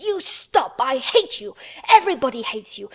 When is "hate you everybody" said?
0.97-2.41